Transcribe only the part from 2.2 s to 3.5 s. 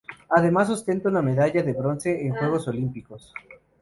en Juegos Olímpicos.